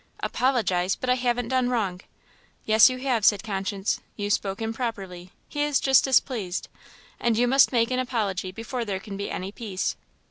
"Apologize! 0.21 0.95
but 0.95 1.11
I 1.11 1.13
haven't 1.13 1.49
done 1.49 1.69
wrong." 1.69 2.01
"Yes, 2.65 2.89
you 2.89 2.97
have," 2.97 3.23
said 3.23 3.43
conscience, 3.43 3.99
"you 4.15 4.31
spoke 4.31 4.59
improperly; 4.59 5.29
he 5.47 5.61
is 5.61 5.79
just 5.79 6.03
displeased; 6.03 6.69
and 7.19 7.37
you 7.37 7.47
must 7.47 7.71
make 7.71 7.91
an 7.91 7.99
apology 7.99 8.51
before 8.51 8.83
there 8.83 8.99
can 8.99 9.15
be 9.15 9.29
any 9.29 9.51
peace." 9.51 9.95